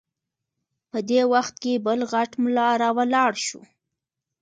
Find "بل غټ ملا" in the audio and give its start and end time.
1.85-2.67